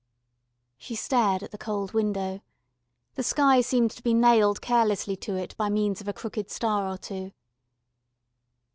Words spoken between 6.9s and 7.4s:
or two.